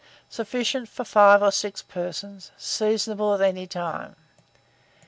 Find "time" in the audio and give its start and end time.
3.67-4.15